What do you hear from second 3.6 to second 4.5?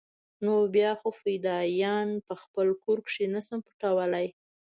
پټولاى.